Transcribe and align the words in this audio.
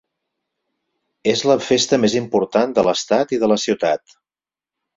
És 1.33 1.43
la 1.51 1.57
festa 1.67 2.01
més 2.07 2.17
important 2.21 2.75
de 2.81 2.87
l'estat 2.89 3.37
i 3.39 3.43
de 3.45 3.53
la 3.55 3.61
ciutat. 3.69 4.19